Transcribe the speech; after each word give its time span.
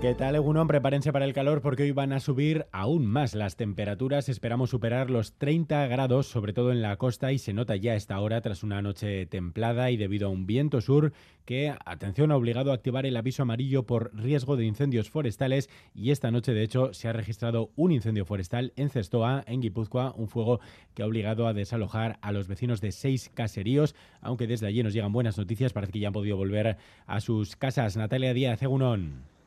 ¿Qué 0.00 0.14
tal, 0.14 0.36
Egunon? 0.36 0.68
Prepárense 0.68 1.12
para 1.12 1.24
el 1.24 1.32
calor 1.32 1.60
porque 1.60 1.82
hoy 1.82 1.90
van 1.90 2.12
a 2.12 2.20
subir 2.20 2.66
aún 2.70 3.04
más 3.04 3.34
las 3.34 3.56
temperaturas. 3.56 4.28
Esperamos 4.28 4.70
superar 4.70 5.10
los 5.10 5.32
30 5.32 5.88
grados, 5.88 6.28
sobre 6.28 6.52
todo 6.52 6.70
en 6.70 6.82
la 6.82 6.96
costa, 6.98 7.32
y 7.32 7.38
se 7.38 7.52
nota 7.52 7.74
ya 7.74 7.96
esta 7.96 8.20
hora 8.20 8.40
tras 8.40 8.62
una 8.62 8.80
noche 8.80 9.26
templada 9.26 9.90
y 9.90 9.96
debido 9.96 10.28
a 10.28 10.30
un 10.30 10.46
viento 10.46 10.80
sur 10.80 11.12
que, 11.44 11.74
atención, 11.84 12.30
ha 12.30 12.36
obligado 12.36 12.70
a 12.70 12.74
activar 12.74 13.06
el 13.06 13.16
aviso 13.16 13.42
amarillo 13.42 13.86
por 13.86 14.14
riesgo 14.14 14.56
de 14.56 14.66
incendios 14.66 15.10
forestales. 15.10 15.68
Y 15.96 16.12
esta 16.12 16.30
noche, 16.30 16.54
de 16.54 16.62
hecho, 16.62 16.94
se 16.94 17.08
ha 17.08 17.12
registrado 17.12 17.72
un 17.74 17.90
incendio 17.90 18.24
forestal 18.24 18.72
en 18.76 18.90
Cestoa, 18.90 19.42
en 19.48 19.60
Guipúzcoa, 19.62 20.14
un 20.16 20.28
fuego 20.28 20.60
que 20.94 21.02
ha 21.02 21.06
obligado 21.06 21.48
a 21.48 21.54
desalojar 21.54 22.20
a 22.22 22.30
los 22.30 22.46
vecinos 22.46 22.80
de 22.80 22.92
seis 22.92 23.32
caseríos. 23.34 23.96
Aunque 24.20 24.46
desde 24.46 24.68
allí 24.68 24.80
nos 24.84 24.94
llegan 24.94 25.12
buenas 25.12 25.38
noticias, 25.38 25.72
parece 25.72 25.90
que 25.90 25.98
ya 25.98 26.06
han 26.06 26.14
podido 26.14 26.36
volver 26.36 26.76
a 27.08 27.20
sus 27.20 27.56
casas. 27.56 27.96
Natalia 27.96 28.32
Díaz, 28.32 28.62
Egunon. 28.62 29.37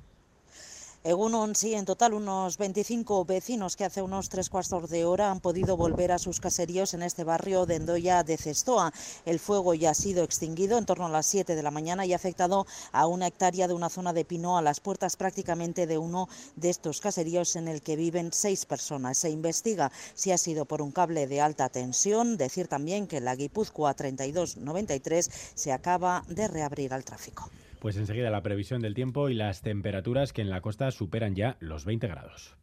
Egunon, 1.03 1.55
sí, 1.55 1.73
en 1.73 1.85
total 1.85 2.13
unos 2.13 2.59
25 2.59 3.25
vecinos 3.25 3.75
que 3.75 3.85
hace 3.85 4.03
unos 4.03 4.29
tres 4.29 4.51
cuartos 4.51 4.87
de 4.87 5.03
hora 5.03 5.31
han 5.31 5.39
podido 5.39 5.75
volver 5.75 6.11
a 6.11 6.19
sus 6.19 6.39
caseríos 6.39 6.93
en 6.93 7.01
este 7.01 7.23
barrio 7.23 7.65
de 7.65 7.77
Endoya 7.77 8.21
de 8.21 8.37
Cestoa. 8.37 8.93
El 9.25 9.39
fuego 9.39 9.73
ya 9.73 9.89
ha 9.89 9.93
sido 9.95 10.23
extinguido 10.23 10.77
en 10.77 10.85
torno 10.85 11.07
a 11.07 11.09
las 11.09 11.25
7 11.25 11.55
de 11.55 11.63
la 11.63 11.71
mañana 11.71 12.05
y 12.05 12.13
ha 12.13 12.17
afectado 12.17 12.67
a 12.91 13.07
una 13.07 13.25
hectárea 13.25 13.67
de 13.67 13.73
una 13.73 13.89
zona 13.89 14.13
de 14.13 14.25
pino 14.25 14.59
a 14.59 14.61
las 14.61 14.79
puertas 14.79 15.17
prácticamente 15.17 15.87
de 15.87 15.97
uno 15.97 16.29
de 16.55 16.69
estos 16.69 17.02
caseríos 17.02 17.55
en 17.55 17.67
el 17.67 17.81
que 17.81 17.95
viven 17.95 18.31
seis 18.31 18.67
personas. 18.67 19.17
Se 19.17 19.31
investiga 19.31 19.91
si 20.13 20.31
ha 20.31 20.38
sido 20.38 20.65
por 20.65 20.83
un 20.83 20.91
cable 20.91 21.25
de 21.25 21.41
alta 21.41 21.69
tensión. 21.69 22.38
Decir 22.38 22.67
también 22.67 23.08
que 23.08 23.21
la 23.21 23.36
Guipúzcoa 23.36 23.95
3293 23.95 25.31
se 25.55 25.71
acaba 25.71 26.23
de 26.27 26.47
reabrir 26.47 26.93
al 26.93 27.03
tráfico. 27.03 27.49
Pues 27.81 27.97
enseguida 27.97 28.29
la 28.29 28.43
previsión 28.43 28.79
del 28.79 28.93
tiempo 28.93 29.29
y 29.29 29.33
las 29.33 29.63
temperaturas 29.63 30.33
que 30.33 30.43
en 30.43 30.51
la 30.51 30.61
costa 30.61 30.91
superan 30.91 31.33
ya 31.33 31.57
los 31.59 31.83
20 31.83 32.07
grados. 32.07 32.55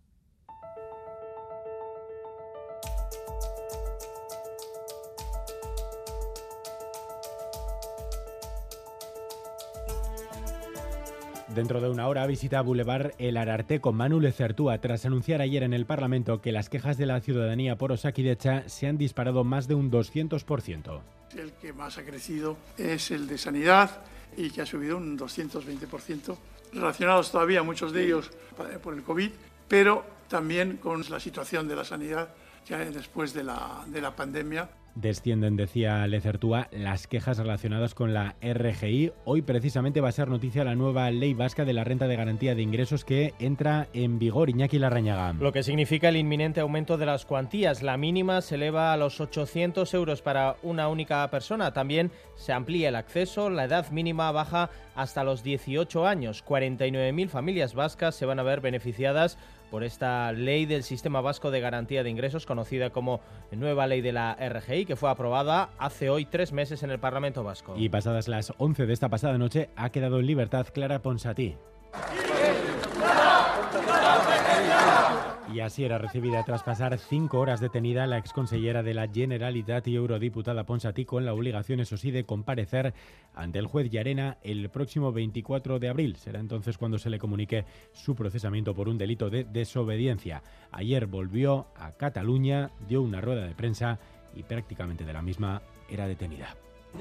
Dentro 11.53 11.81
de 11.81 11.91
una 11.91 12.07
hora 12.07 12.25
visita 12.29 12.63
Boulevard 12.63 13.15
El 13.19 13.39
Ararte 13.39 13.81
con 13.81 13.97
Manu 13.97 14.21
Lecertúa 14.21 14.79
tras 14.79 15.05
anunciar 15.05 15.41
ayer 15.41 15.65
en 15.65 15.75
el 15.75 15.85
Parlamento 15.85 16.41
que 16.41 16.53
las 16.53 16.69
quejas 16.69 16.97
de 16.97 17.07
la 17.07 17.21
ciudadanía 17.21 17.75
por 17.75 17.91
Osakidecha 17.91 18.69
se 18.69 18.87
han 18.87 18.99
disparado 18.99 19.43
más 19.43 19.67
de 19.67 19.75
un 19.75 19.91
200%. 19.91 21.01
El 21.37 21.51
que 21.55 21.73
más 21.73 21.99
ha 21.99 22.05
crecido 22.05 22.57
es 22.77 23.11
el 23.11 23.27
de 23.27 23.37
sanidad 23.37 23.91
y 24.39 24.51
que 24.51 24.63
ha 24.63 24.67
subido 24.67 24.97
un 24.97 25.19
220%, 25.19 26.37
relacionados 26.73 27.33
todavía 27.33 27.63
muchos 27.63 27.93
de 27.93 28.05
ellos 28.05 28.31
por 28.83 28.95
el 28.95 29.03
COVID, 29.03 29.31
pero 29.67 30.05
también 30.29 30.77
con 30.77 31.05
la 31.11 31.19
situación 31.19 31.67
de 31.67 31.75
la 31.75 31.85
sanidad 31.85 32.29
ya 32.67 32.79
después 32.79 33.35
de 33.35 33.43
la, 33.43 33.85
de 33.87 34.01
la 34.01 34.15
pandemia 34.15 34.69
Descienden, 35.01 35.55
decía 35.55 36.05
Lecertúa, 36.09 36.67
las 36.73 37.07
quejas 37.07 37.39
relacionadas 37.39 37.95
con 37.95 38.15
la 38.15 38.35
RGI. 38.43 39.13
Hoy 39.25 39.43
precisamente 39.43 40.01
va 40.01 40.09
a 40.09 40.13
ser 40.13 40.27
noticia 40.27 40.65
la 40.65 40.75
nueva 40.75 41.09
ley 41.13 41.35
vasca 41.35 41.65
de 41.65 41.73
la 41.73 41.85
renta 41.85 42.09
de 42.09 42.17
garantía 42.17 42.57
de 42.57 42.63
ingresos 42.63 43.05
que 43.05 43.33
entra 43.39 43.87
en 43.93 44.19
vigor. 44.19 44.51
Iñaki 44.51 44.81
Larrañaga. 44.81 45.35
Lo 45.35 45.53
que 45.53 45.63
significa 45.63 46.09
el 46.09 46.17
inminente 46.17 46.59
aumento 46.59 46.99
de 46.99 47.07
las 47.07 47.27
cuantías. 47.27 47.85
La 47.85 47.97
mínima 47.97 48.41
se 48.41 48.57
eleva 48.57 48.93
a 48.93 48.97
los 48.97 49.21
800 49.21 49.95
euros 49.95 50.21
para 50.21 50.57
una 50.65 50.89
única 50.89 51.31
persona. 51.31 51.73
También 51.73 52.11
se 52.35 52.53
amplía 52.53 52.89
el 52.89 52.97
acceso. 52.97 53.51
La 53.51 53.67
edad 53.67 53.89
mínima 53.93 54.33
baja 54.33 54.69
hasta 54.97 55.23
los 55.23 55.45
18 55.45 56.09
años. 56.09 56.45
49.000 56.45 57.29
familias 57.29 57.75
vascas 57.75 58.17
se 58.17 58.27
van 58.27 58.41
a 58.41 58.43
ver 58.43 58.61
beneficiadas 58.61 59.39
por 59.71 59.85
esta 59.85 60.33
ley 60.33 60.67
del 60.67 60.83
Sistema 60.83 61.21
Vasco 61.21 61.51
de 61.51 61.61
Garantía 61.61 62.03
de 62.03 62.11
Ingresos, 62.11 62.47
conocida 62.47 62.91
como 62.91 63.21
nueva 63.53 63.87
ley 63.87 64.01
de 64.01 64.13
la 64.13 64.35
RGI, 64.35 64.87
que 64.87 64.97
fue 64.97 65.11
aprobada 65.11 65.71
hace 65.79 66.11
hoy 66.11 66.25
tres 66.25 66.53
meses 66.53 66.83
en 66.83 66.91
el 66.91 66.99
Parlamento 66.99 67.45
Vasco. 67.45 67.75
Y 67.77 67.89
pasadas 67.89 68.29
las 68.29 68.53
11 68.59 68.87
de 68.87 68.93
esta 68.93 69.09
pasada 69.09 69.39
noche, 69.39 69.71
ha 69.77 69.91
quedado 69.91 70.21
en 70.21 70.27
libertad 70.27 70.67
Clara 70.73 71.01
Ponsatí. 71.01 71.57
Y 75.59 75.61
así 75.61 75.85
era 75.85 75.99
recibida 75.99 76.45
tras 76.45 76.63
pasar 76.63 76.97
cinco 76.99 77.41
horas 77.41 77.59
detenida 77.59 78.07
la 78.07 78.17
exconsellera 78.17 78.85
de 78.85 78.95
la 78.95 79.09
Generalitat 79.09 79.89
y 79.89 79.97
eurodiputada 79.97 80.63
Ponsatí 80.63 81.05
con 81.05 81.25
la 81.25 81.35
obligación, 81.35 81.81
eso 81.81 81.97
sí, 81.97 82.13
de 82.13 82.23
comparecer 82.23 82.95
ante 83.35 83.59
el 83.59 83.67
juez 83.67 83.91
Yarena 83.91 84.39
el 84.45 84.71
próximo 84.71 85.11
24 85.11 85.81
de 85.81 85.89
abril. 85.89 86.15
Será 86.15 86.39
entonces 86.39 86.79
cuando 86.79 86.97
se 86.97 87.11
le 87.11 87.19
comunique 87.19 87.65
su 87.93 88.15
procesamiento 88.15 88.73
por 88.73 88.89
un 88.89 88.99
delito 88.99 89.31
de 89.31 89.43
desobediencia. 89.43 90.45
Ayer 90.71 91.07
volvió 91.07 91.67
a 91.75 91.91
Cataluña, 91.91 92.71
dio 92.87 93.03
una 93.03 93.21
rueda 93.21 93.45
de 93.45 93.57
prensa 93.57 93.99
y 94.37 94.45
prácticamente 94.45 95.05
de 95.05 95.13
la 95.13 95.23
misma 95.23 95.61
era 95.91 96.07
detenida. 96.07 96.55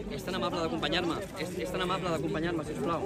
Es 0.09 0.25
tan 0.25 0.33
amable 0.33 0.61
d'acompanyar-me, 0.61 1.21
és, 1.37 1.59
és 1.61 1.69
tan 1.71 1.85
amable 1.85 2.09
d'acompanyar-me, 2.09 2.65
sisplau. 2.65 3.05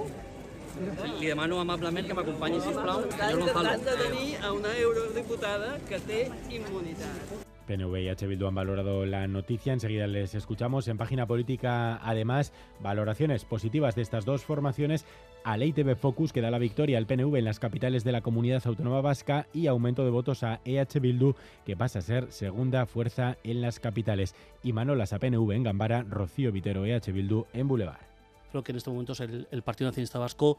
Li 1.20 1.26
demano 1.26 1.60
amablement 1.60 2.06
que 2.06 2.14
m'acompanyi, 2.14 2.60
sisplau, 2.64 3.04
no 3.04 3.46
em 3.46 3.54
falo. 3.54 3.78
de 3.78 3.96
tenir 4.02 4.36
a 4.42 4.52
una 4.52 4.76
eurodiputada 4.78 5.78
que 5.88 5.98
té 6.00 6.30
immunitat. 6.48 7.42
PNV 7.66 8.00
y 8.00 8.08
H. 8.08 8.26
Bildu 8.26 8.46
han 8.46 8.54
valorado 8.54 9.06
la 9.06 9.26
noticia. 9.28 9.72
Enseguida 9.72 10.06
les 10.06 10.34
escuchamos. 10.34 10.88
En 10.88 10.98
página 10.98 11.26
política, 11.26 12.00
además, 12.02 12.52
valoraciones 12.80 13.44
positivas 13.44 13.94
de 13.94 14.02
estas 14.02 14.24
dos 14.24 14.44
formaciones. 14.44 15.04
A 15.44 15.56
Ley 15.56 15.72
TV 15.72 15.94
Focus, 15.94 16.32
que 16.32 16.40
da 16.40 16.50
la 16.50 16.58
victoria 16.58 16.98
al 16.98 17.06
PNV 17.06 17.36
en 17.36 17.44
las 17.44 17.58
capitales 17.58 18.04
de 18.04 18.12
la 18.12 18.20
comunidad 18.20 18.62
autónoma 18.66 19.00
vasca, 19.00 19.46
y 19.52 19.66
aumento 19.66 20.04
de 20.04 20.10
votos 20.10 20.42
a 20.42 20.60
EH 20.64 21.00
Bildu, 21.00 21.34
que 21.64 21.76
pasa 21.76 22.00
a 22.00 22.02
ser 22.02 22.30
segunda 22.30 22.86
fuerza 22.86 23.36
en 23.42 23.60
las 23.60 23.80
capitales. 23.80 24.34
Y 24.62 24.72
Manolas 24.72 25.12
a 25.12 25.18
PNV 25.18 25.52
en 25.52 25.62
Gambara, 25.64 26.02
Rocío 26.02 26.52
Vitero, 26.52 26.84
EH 26.84 27.12
Bildu 27.12 27.46
en 27.52 27.68
Boulevard. 27.68 28.11
Creo 28.52 28.62
que 28.62 28.70
en 28.70 28.76
estos 28.76 28.92
momentos 28.92 29.18
el, 29.20 29.48
el 29.50 29.62
Partido 29.62 29.90
Nacionalista 29.90 30.20
Vasco 30.20 30.58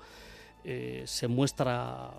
eh, 0.63 1.03
se 1.05 1.27
muestra 1.27 2.11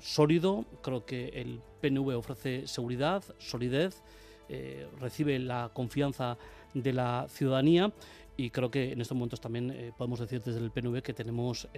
sólido. 0.00 0.64
Creo 0.82 1.04
que 1.04 1.28
el 1.28 1.60
PNV 1.80 2.16
ofrece 2.16 2.66
seguridad, 2.66 3.22
solidez, 3.38 4.02
eh, 4.48 4.86
recibe 5.00 5.38
la 5.38 5.70
confianza 5.72 6.38
de 6.72 6.92
la 6.92 7.26
ciudadanía 7.28 7.92
y 8.36 8.50
creo 8.50 8.70
que 8.70 8.92
en 8.92 9.00
estos 9.00 9.16
momentos 9.16 9.40
también 9.40 9.70
eh, 9.70 9.92
podemos 9.96 10.20
decir 10.20 10.40
desde 10.40 10.60
el 10.60 10.70
PNV 10.70 11.02
que 11.02 11.12
tenemos 11.12 11.68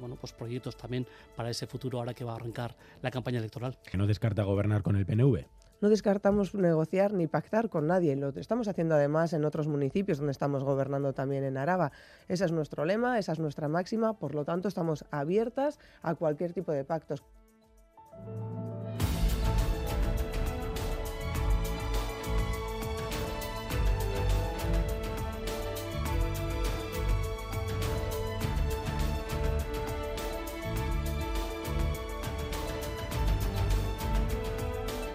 bueno, 0.00 0.16
pues 0.16 0.32
proyectos 0.32 0.76
también 0.76 1.06
para 1.36 1.50
ese 1.50 1.66
futuro 1.66 1.98
ahora 1.98 2.14
que 2.14 2.24
va 2.24 2.32
a 2.32 2.36
arrancar 2.36 2.74
la 3.02 3.10
campaña 3.10 3.38
electoral. 3.38 3.78
Que 3.88 3.98
no 3.98 4.06
descarta 4.06 4.42
gobernar 4.42 4.82
con 4.82 4.96
el 4.96 5.06
PNV. 5.06 5.44
No 5.80 5.88
descartamos 5.88 6.54
negociar 6.54 7.12
ni 7.12 7.26
pactar 7.26 7.68
con 7.68 7.86
nadie. 7.86 8.16
Lo 8.16 8.30
estamos 8.30 8.66
haciendo 8.66 8.96
además 8.96 9.32
en 9.32 9.44
otros 9.44 9.68
municipios 9.68 10.18
donde 10.18 10.32
estamos 10.32 10.64
gobernando 10.64 11.12
también 11.12 11.44
en 11.44 11.56
Araba. 11.56 11.92
Ese 12.26 12.44
es 12.44 12.52
nuestro 12.52 12.84
lema, 12.84 13.18
esa 13.18 13.32
es 13.32 13.38
nuestra 13.38 13.68
máxima. 13.68 14.18
Por 14.18 14.34
lo 14.34 14.44
tanto, 14.44 14.66
estamos 14.66 15.04
abiertas 15.10 15.78
a 16.02 16.14
cualquier 16.16 16.52
tipo 16.52 16.72
de 16.72 16.84
pactos. 16.84 17.22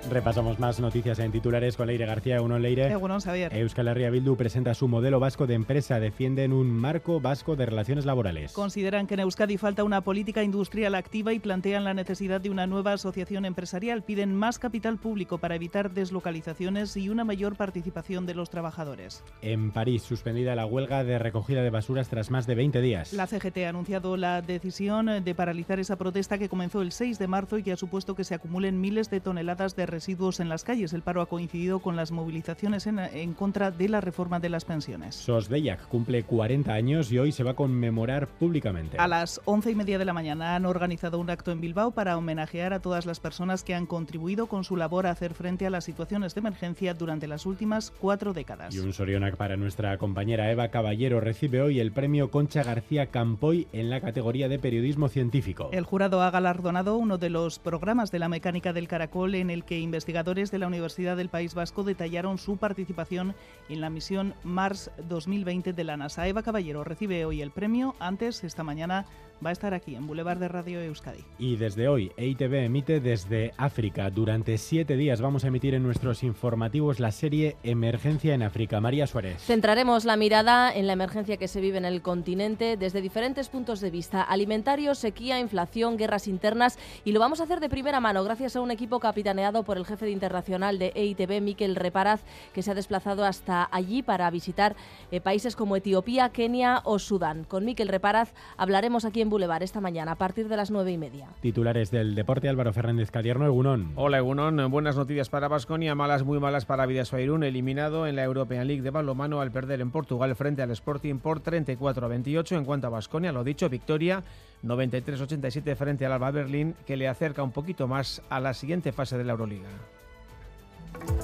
Repasamos 0.10 0.60
más 0.60 0.80
noticias 0.80 1.18
en 1.20 1.32
titulares 1.32 1.78
con 1.78 1.88
Leire 1.88 2.06
García. 2.06 2.42
Uno 2.42 2.60
Leire. 2.60 2.92
Egunon, 2.92 3.22
Xavier. 3.22 3.56
Euskal 3.56 3.88
Herria 3.88 4.10
Bildu 4.10 4.36
presenta 4.36 4.74
su 4.74 4.88
modelo 4.88 5.20
vasco 5.20 5.48
de 5.48 5.54
empresa. 5.54 6.00
Defienden 6.00 6.52
un 6.52 6.70
marco 6.72 7.22
vasco 7.22 7.56
de 7.56 7.66
relaciones 7.66 8.06
laborales. 8.06 8.52
Consideran 8.52 9.08
que 9.08 9.14
en 9.14 9.22
Euskadi 9.22 9.58
falta 9.58 9.84
una 9.84 10.02
política 10.02 10.44
industrial 10.44 10.96
activa 10.96 11.32
y 11.32 11.40
plantean 11.40 11.86
la 11.86 11.94
necesidad 11.94 12.42
de 12.42 12.50
una 12.50 12.68
nueva 12.68 12.94
asociación 12.94 13.46
empresarial. 13.46 14.04
Piden 14.04 14.36
más 14.36 14.60
capital 14.60 14.98
público 14.98 15.38
para 15.38 15.56
evitar 15.56 15.92
deslocalizaciones 15.92 16.98
y 16.98 17.10
una 17.10 17.24
mayor 17.24 17.56
participación 17.56 18.26
de 18.26 18.36
los 18.36 18.50
trabajadores. 18.50 19.24
En 19.42 19.72
París, 19.72 20.04
suspendida 20.04 20.56
la 20.56 20.66
huelga 20.66 21.04
de 21.04 21.18
recogida 21.18 21.62
de 21.62 21.70
basuras 21.70 22.10
tras 22.10 22.30
más 22.30 22.46
de 22.46 22.56
20 22.56 22.82
días. 22.82 23.14
La 23.14 23.28
CGT 23.28 23.60
ha 23.66 23.70
anunciado 23.70 24.18
la 24.18 24.42
decisión 24.42 25.24
de 25.24 25.36
paralizar 25.36 25.80
esa 25.80 25.96
protesta 25.96 26.38
que 26.38 26.50
comenzó 26.50 26.82
el 26.82 26.92
6 26.92 27.20
de 27.20 27.28
marzo 27.28 27.58
y 27.58 27.64
que 27.64 27.72
ha 27.72 27.78
supuesto 27.78 28.16
que 28.16 28.26
se 28.26 28.36
acumulen 28.36 28.82
miles 28.82 29.10
de 29.10 29.22
toneladas 29.22 29.76
de 29.76 29.93
residuos 29.94 30.40
en 30.40 30.50
las 30.50 30.64
calles. 30.64 30.92
El 30.94 31.04
paro 31.04 31.22
ha 31.22 31.28
coincidido 31.28 31.78
con 31.78 31.96
las 31.96 32.12
movilizaciones 32.12 32.88
en, 32.88 32.98
en 32.98 33.34
contra 33.34 33.70
de 33.70 33.90
la 33.90 34.02
reforma 34.02 34.40
de 34.40 34.50
las 34.50 34.66
pensiones. 34.66 35.14
Sosdeyak 35.14 35.88
cumple 35.88 36.24
40 36.24 36.74
años 36.74 37.12
y 37.12 37.20
hoy 37.20 37.32
se 37.32 37.44
va 37.44 37.52
a 37.52 37.56
conmemorar 37.56 38.28
públicamente. 38.28 38.98
A 38.98 39.08
las 39.08 39.40
once 39.46 39.70
y 39.70 39.76
media 39.76 40.00
de 40.00 40.06
la 40.06 40.14
mañana 40.14 40.56
han 40.56 40.66
organizado 40.66 41.20
un 41.20 41.30
acto 41.30 41.52
en 41.52 41.62
Bilbao 41.62 41.92
para 41.92 42.18
homenajear 42.18 42.74
a 42.74 42.80
todas 42.80 43.06
las 43.06 43.20
personas 43.20 43.64
que 43.64 43.76
han 43.76 43.86
contribuido 43.86 44.48
con 44.48 44.64
su 44.64 44.78
labor 44.78 45.06
a 45.06 45.12
hacer 45.12 45.36
frente 45.36 45.68
a 45.68 45.70
las 45.70 45.84
situaciones 45.84 46.34
de 46.34 46.40
emergencia 46.40 46.96
durante 46.96 47.28
las 47.28 47.46
últimas 47.46 47.92
cuatro 47.92 48.34
décadas. 48.34 48.74
Y 48.74 48.80
un 48.80 48.94
Sorionac 48.94 49.38
para 49.38 49.58
nuestra 49.58 50.00
compañera 50.00 50.52
Eva 50.52 50.70
Caballero 50.70 51.20
recibe 51.20 51.62
hoy 51.62 51.80
el 51.80 51.92
premio 51.92 52.32
Concha 52.32 52.64
García 52.64 53.08
Campoy 53.08 53.68
en 53.74 53.92
la 53.92 54.02
categoría 54.02 54.50
de 54.50 54.58
periodismo 54.58 55.08
científico. 55.08 55.70
El 55.72 55.84
jurado 55.84 56.24
ha 56.24 56.32
galardonado 56.32 56.98
uno 56.98 57.20
de 57.20 57.30
los 57.30 57.60
programas 57.60 58.12
de 58.12 58.20
la 58.20 58.30
mecánica 58.30 58.74
del 58.74 58.88
caracol 58.88 59.36
en 59.36 59.50
el 59.50 59.64
que 59.64 59.78
investigadores 59.84 60.50
de 60.50 60.58
la 60.58 60.68
Universidad 60.68 61.16
del 61.16 61.30
País 61.30 61.54
Vasco 61.54 61.84
detallaron 61.84 62.38
su 62.38 62.58
participación 62.58 63.36
en 63.70 63.82
la 63.82 63.90
misión 63.90 64.34
Mars 64.44 64.90
2020 65.08 65.74
de 65.74 65.84
la 65.84 65.98
NASA. 65.98 66.28
Eva 66.28 66.42
Caballero 66.42 66.84
recibe 66.84 67.26
hoy 67.26 67.42
el 67.42 67.52
premio. 67.52 67.96
Antes, 68.00 68.44
esta 68.44 68.64
mañana, 68.64 69.06
va 69.44 69.50
a 69.50 69.54
estar 69.54 69.74
aquí 69.74 69.96
en 69.96 70.08
Boulevard 70.08 70.40
de 70.40 70.48
Radio 70.48 70.82
Euskadi. 70.82 71.24
Y 71.38 71.58
desde 71.58 71.88
hoy, 71.88 72.12
EITV 72.18 72.66
emite 72.66 73.00
desde 73.00 73.54
África. 73.58 74.10
Durante 74.10 74.58
siete 74.58 74.96
días 74.96 75.22
vamos 75.22 75.44
a 75.44 75.48
emitir 75.48 75.74
en 75.74 75.84
nuestros 75.84 76.24
informativos 76.24 77.00
la 77.00 77.12
serie 77.12 77.58
Emergencia 77.64 78.34
en 78.34 78.44
África. 78.44 78.80
María 78.80 79.08
Suárez. 79.08 79.42
Centraremos 79.42 80.06
la 80.06 80.16
mirada 80.16 80.74
en 80.74 80.88
la 80.88 80.94
emergencia 80.94 81.38
que 81.38 81.48
se 81.48 81.62
vive 81.62 81.78
en 81.78 81.86
el 81.86 82.02
continente 82.02 82.78
desde 82.78 83.02
diferentes 83.02 83.50
puntos 83.50 83.82
de 83.82 83.92
vista. 83.92 84.22
Alimentario, 84.22 84.96
sequía, 84.96 85.40
inflación, 85.40 85.98
guerras 85.98 86.28
internas. 86.28 86.78
Y 87.04 87.12
lo 87.12 87.20
vamos 87.20 87.40
a 87.40 87.44
hacer 87.44 87.60
de 87.60 87.70
primera 87.70 88.00
mano 88.00 88.24
gracias 88.24 88.56
a 88.56 88.62
un 88.62 88.72
equipo 88.72 89.00
capitaneado 89.00 89.64
por 89.64 89.78
el 89.78 89.86
jefe 89.86 90.06
de 90.06 90.12
internacional 90.12 90.80
de 90.80 90.92
EITV, 90.96 91.42
Miquel 91.42 91.76
Reparaz, 91.76 92.22
que 92.54 92.62
se 92.62 92.72
ha 92.72 92.76
desplazado 92.76 93.26
hasta 93.26 93.68
allí 93.72 94.04
para 94.04 94.30
visitar 94.30 94.76
eh, 95.12 95.20
países 95.22 95.56
como 95.56 95.76
Etiopía, 95.76 96.30
Kenia 96.30 96.82
o 96.84 97.00
Sudán. 97.00 97.44
Con 97.44 97.66
Miquel 97.66 97.88
Reparaz 97.88 98.34
hablaremos 98.58 99.06
aquí 99.06 99.22
en 99.22 99.30
Boulevard 99.34 99.64
esta 99.64 99.82
mañana 99.82 100.12
a 100.12 100.16
partir 100.16 100.48
de 100.48 100.56
las 100.56 100.70
nueve 100.70 100.92
y 100.92 100.98
media. 101.00 101.28
Titulares 101.42 101.90
del 101.90 102.14
deporte, 102.14 102.50
Álvaro 102.50 102.72
Fernández 102.72 103.10
Cadierno, 103.10 103.48
Egunón. 103.48 103.92
Hola 103.96 104.20
Egunón, 104.20 104.70
buenas 104.70 104.96
noticias 104.96 105.30
para 105.30 105.48
Basconia, 105.48 105.96
malas 105.96 106.24
muy 106.24 106.40
malas 106.40 106.66
para 106.66 106.86
Vidasoairún, 106.86 107.44
eliminado 107.44 108.06
en 108.06 108.16
la 108.16 108.24
European 108.26 108.68
League 108.68 108.84
de 108.84 108.92
balonmano 108.92 109.42
al 109.42 109.52
perder 109.52 109.82
en 109.82 109.90
Portugal 109.90 110.36
frente 110.36 110.62
al 110.62 110.70
Sporting 110.70 111.16
por 111.16 111.40
34 111.40 112.06
a 112.06 112.10
28. 112.10 112.58
En 112.58 112.64
cuanto 112.64 112.86
a 112.86 112.92
Basconia, 112.92 113.32
lo 113.32 113.44
dicho, 113.44 113.70
victoria 113.70 114.22
93-87 114.64 115.76
frente 115.76 116.06
al 116.06 116.12
Alba 116.12 116.30
Berlín, 116.30 116.76
que 116.86 116.96
le 116.96 117.08
acerca 117.08 117.42
un 117.42 117.52
poquito 117.52 117.88
más 117.88 118.22
a 118.30 118.40
la 118.40 118.54
siguiente 118.54 118.92
fase 118.92 119.18
de 119.18 119.24
la 119.24 119.32
Euroliga. 119.32 119.70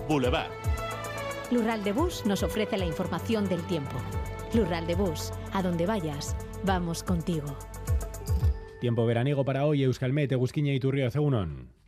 Boulevard. 0.07 0.50
Lural 1.51 1.83
de 1.83 1.94
Bus 1.94 2.25
nos 2.25 2.41
ofrece 2.41 2.75
la 2.75 2.85
información 2.88 3.47
del 3.47 3.61
tiempo. 3.67 3.97
Lural 4.56 4.88
de 4.88 4.95
Bus, 4.95 5.31
a 5.53 5.61
donde 5.61 5.85
vayas, 5.85 6.35
vamos 6.63 7.03
contigo. 7.03 7.56
Tiempo 8.79 9.05
veraniego 9.05 9.43
para 9.43 9.65
hoy, 9.65 9.83
Euskalmet, 9.83 10.31
Egusquiña 10.31 10.73
y 10.73 10.79
Turrio, 10.79 11.11
Cegunón. 11.11 11.78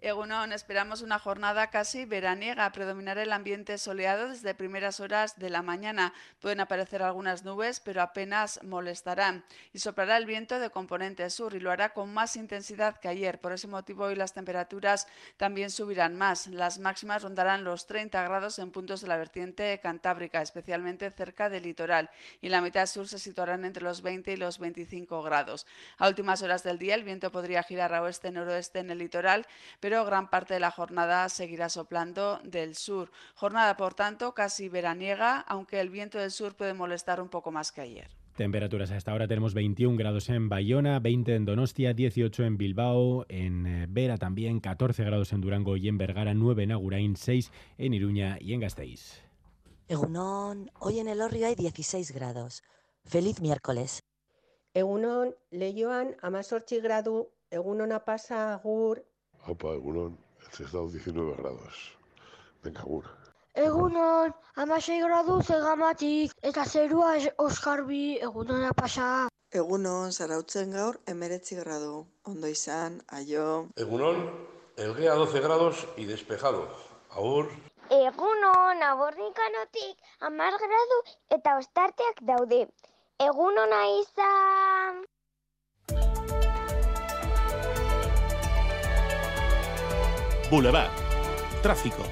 Egunon, 0.00 0.52
esperamos 0.52 1.02
una 1.02 1.18
jornada 1.18 1.70
casi 1.70 2.04
veraniega. 2.04 2.70
Predominará 2.70 3.24
el 3.24 3.32
ambiente 3.32 3.78
soleado 3.78 4.28
desde 4.28 4.54
primeras 4.54 5.00
horas 5.00 5.40
de 5.40 5.50
la 5.50 5.60
mañana. 5.60 6.12
Pueden 6.40 6.60
aparecer 6.60 7.02
algunas 7.02 7.44
nubes, 7.44 7.80
pero 7.80 8.00
apenas 8.00 8.62
molestarán. 8.62 9.44
Y 9.72 9.80
soplará 9.80 10.16
el 10.16 10.24
viento 10.24 10.60
de 10.60 10.70
componente 10.70 11.28
sur 11.30 11.56
y 11.56 11.60
lo 11.60 11.72
hará 11.72 11.94
con 11.94 12.14
más 12.14 12.36
intensidad 12.36 13.00
que 13.00 13.08
ayer. 13.08 13.40
Por 13.40 13.52
ese 13.52 13.66
motivo 13.66 14.04
hoy 14.04 14.14
las 14.14 14.34
temperaturas 14.34 15.08
también 15.36 15.68
subirán 15.68 16.14
más. 16.14 16.46
Las 16.46 16.78
máximas 16.78 17.24
rondarán 17.24 17.64
los 17.64 17.88
30 17.88 18.22
grados 18.22 18.60
en 18.60 18.70
puntos 18.70 19.00
de 19.00 19.08
la 19.08 19.16
vertiente 19.16 19.80
cantábrica, 19.82 20.40
especialmente 20.40 21.10
cerca 21.10 21.50
del 21.50 21.64
litoral. 21.64 22.08
Y 22.40 22.50
la 22.50 22.60
mitad 22.60 22.86
sur 22.86 23.08
se 23.08 23.18
situarán 23.18 23.64
entre 23.64 23.82
los 23.82 24.02
20 24.02 24.32
y 24.32 24.36
los 24.36 24.60
25 24.60 25.24
grados. 25.24 25.66
A 25.96 26.06
últimas 26.06 26.40
horas 26.42 26.62
del 26.62 26.78
día 26.78 26.94
el 26.94 27.02
viento 27.02 27.32
podría 27.32 27.64
girar 27.64 27.92
a 27.94 28.02
oeste-noroeste 28.02 28.78
en 28.78 28.90
el 28.90 28.98
litoral, 28.98 29.44
pero 29.88 29.97
gran 30.04 30.30
parte 30.30 30.54
de 30.54 30.60
la 30.60 30.70
jornada 30.70 31.28
seguirá 31.28 31.68
soplando 31.68 32.40
del 32.44 32.74
sur. 32.74 33.10
Jornada, 33.34 33.76
por 33.76 33.94
tanto, 33.94 34.34
casi 34.34 34.68
veraniega, 34.68 35.40
aunque 35.40 35.80
el 35.80 35.90
viento 35.90 36.18
del 36.18 36.30
sur 36.30 36.54
puede 36.54 36.74
molestar 36.74 37.20
un 37.20 37.28
poco 37.28 37.50
más 37.50 37.72
que 37.72 37.80
ayer. 37.80 38.18
Temperaturas 38.36 38.92
a 38.92 38.96
esta 38.96 39.12
hora 39.12 39.26
tenemos 39.26 39.52
21 39.52 39.96
grados 39.96 40.28
en 40.28 40.48
Bayona, 40.48 41.00
20 41.00 41.34
en 41.34 41.44
Donostia, 41.44 41.92
18 41.92 42.44
en 42.44 42.56
Bilbao, 42.56 43.26
en 43.28 43.66
eh, 43.66 43.86
Vera 43.88 44.16
también, 44.16 44.60
14 44.60 45.02
grados 45.02 45.32
en 45.32 45.40
Durango 45.40 45.76
y 45.76 45.88
en 45.88 45.98
Vergara, 45.98 46.34
9 46.34 46.62
en 46.62 46.70
Agurain, 46.70 47.16
6 47.16 47.50
en 47.78 47.94
Iruña 47.94 48.38
y 48.40 48.52
en 48.52 48.60
Gasteiz. 48.60 49.24
Egunon, 49.88 50.70
hoy 50.78 51.00
en 51.00 51.08
el 51.08 51.20
Orrio 51.20 51.48
hay 51.48 51.56
16 51.56 52.12
grados. 52.12 52.62
Feliz 53.04 53.40
miércoles. 53.40 54.04
Egunon, 54.72 55.34
leioan 55.50 56.14
amazortzi 56.22 56.78
gradu, 56.78 57.30
egunona 57.50 58.04
pasa 58.04 58.52
agur, 58.52 59.04
Opa, 59.46 59.74
Egunon, 59.74 60.18
el 60.40 60.64
estado 60.64 60.88
19 60.88 61.36
grados. 61.36 61.96
Venga, 62.62 62.80
agur. 62.80 63.04
Egunon, 63.54 64.34
amasei 64.54 65.00
gradu 65.00 65.40
zegamatik, 65.42 66.34
eta 66.42 66.64
zerua 66.64 67.14
oskarbi 67.38 68.18
egunona 68.22 68.72
pasa. 68.72 69.28
Egunon, 69.50 70.12
zarautzen 70.12 70.74
gaur, 70.76 71.00
emeretzi 71.06 71.56
gradu. 71.56 72.06
Ondo 72.24 72.46
izan, 72.46 73.00
aio. 73.08 73.68
Egunon, 73.76 74.20
Elgea 74.76 75.14
12 75.14 75.40
grados 75.40 75.88
y 75.96 76.04
despejado. 76.04 76.68
Agur. 77.10 77.48
Egunon, 77.90 78.82
abornikanotik 78.90 79.96
amar 80.20 80.54
gradu 80.62 80.98
eta 81.36 81.56
ostarteak 81.58 82.22
daude. 82.30 82.60
Egunona 83.18 83.80
izan! 83.98 85.06
Boulevard. 90.50 90.90
Tráfico. 91.62 92.02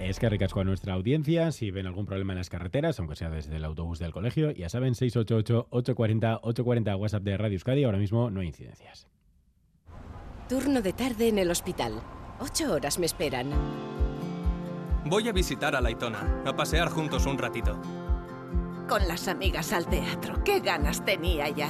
Es 0.00 0.18
que 0.18 0.28
ricasco 0.28 0.60
a 0.60 0.64
nuestra 0.64 0.94
audiencia. 0.94 1.52
Si 1.52 1.70
ven 1.70 1.86
algún 1.86 2.06
problema 2.06 2.32
en 2.32 2.38
las 2.38 2.50
carreteras, 2.50 2.98
aunque 2.98 3.16
sea 3.16 3.30
desde 3.30 3.56
el 3.56 3.64
autobús 3.64 3.98
del 3.98 4.12
colegio, 4.12 4.50
ya 4.50 4.68
saben, 4.68 4.94
688-840-840 4.94 6.98
WhatsApp 6.98 7.22
de 7.22 7.36
Radio 7.36 7.54
Euskadi. 7.54 7.84
Ahora 7.84 7.98
mismo 7.98 8.30
no 8.30 8.40
hay 8.40 8.48
incidencias. 8.48 9.06
Turno 10.48 10.82
de 10.82 10.92
tarde 10.92 11.28
en 11.28 11.38
el 11.38 11.50
hospital. 11.50 12.00
Ocho 12.40 12.72
horas 12.72 12.98
me 12.98 13.06
esperan. 13.06 13.50
Voy 15.06 15.28
a 15.28 15.32
visitar 15.32 15.76
a 15.76 15.80
Laitona, 15.80 16.42
a 16.44 16.56
pasear 16.56 16.88
juntos 16.88 17.26
un 17.26 17.38
ratito. 17.38 17.80
Con 18.88 19.06
las 19.06 19.28
amigas 19.28 19.72
al 19.72 19.86
teatro. 19.86 20.42
¡Qué 20.44 20.60
ganas 20.60 21.04
tenía 21.04 21.48
ya! 21.48 21.68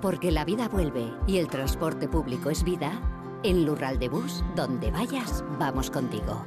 Porque 0.00 0.30
la 0.30 0.44
vida 0.44 0.68
vuelve 0.68 1.10
y 1.26 1.38
el 1.38 1.48
transporte 1.48 2.06
público 2.06 2.50
es 2.50 2.62
vida, 2.62 3.17
en 3.42 3.64
Lural 3.64 3.98
de 3.98 4.08
Bus, 4.08 4.44
donde 4.56 4.90
vayas, 4.90 5.44
vamos 5.58 5.90
contigo. 5.90 6.46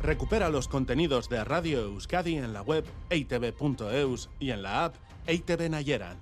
Recupera 0.00 0.50
los 0.50 0.68
contenidos 0.68 1.30
de 1.30 1.42
Radio 1.44 1.80
Euskadi 1.80 2.36
en 2.36 2.52
la 2.52 2.60
web 2.60 2.84
eitv.eus 3.08 4.28
y 4.38 4.50
en 4.50 4.62
la 4.62 4.84
app 4.84 4.96
EITV 5.26 5.70
Nayeran. 5.70 6.18